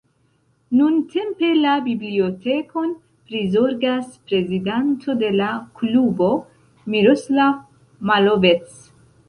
[0.77, 2.95] Nuntempe la bibliotekon
[3.27, 6.33] prizorgas prezidanto de la klubo
[6.97, 7.57] Miroslav
[8.13, 8.79] Malovec.